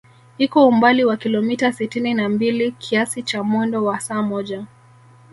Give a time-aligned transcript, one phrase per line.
[0.37, 4.65] Iko umbali wa kilomita sitini na mbili kiasi cha mwendo wa saa moja